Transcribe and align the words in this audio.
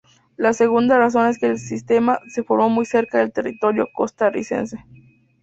La 0.35 0.53
segunda 0.53 0.97
razón 0.97 1.27
es 1.27 1.37
que 1.37 1.45
el 1.45 1.59
sistema 1.59 2.21
se 2.27 2.41
formó 2.41 2.69
muy 2.69 2.87
cerca 2.87 3.19
del 3.19 3.31
territorio 3.31 3.87
costarricense. 3.93 4.83